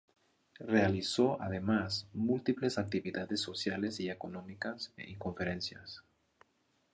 [0.61, 6.01] Realizó además, múltiples actividades sociales y económicas y conferencias.